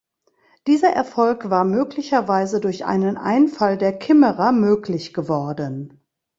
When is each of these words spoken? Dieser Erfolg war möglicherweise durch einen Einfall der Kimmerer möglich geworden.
Dieser 0.65 0.89
Erfolg 0.89 1.51
war 1.51 1.63
möglicherweise 1.63 2.59
durch 2.59 2.85
einen 2.85 3.17
Einfall 3.17 3.77
der 3.77 3.95
Kimmerer 3.99 4.51
möglich 4.51 5.13
geworden. 5.13 6.01